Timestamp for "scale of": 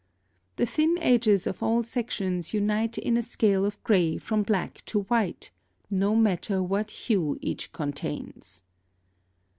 3.21-3.79